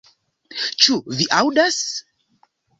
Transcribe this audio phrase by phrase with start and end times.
[0.85, 1.81] Ĉu vi aŭdas?